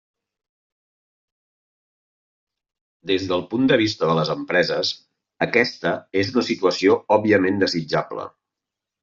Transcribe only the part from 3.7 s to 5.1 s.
de vista de les empreses,